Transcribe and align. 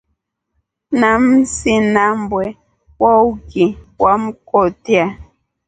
Nimsinambe 0.99 2.43
wouki 3.03 3.63
wamkotya. 4.03 5.03